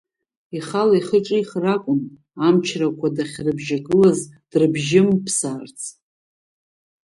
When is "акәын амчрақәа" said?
1.73-3.07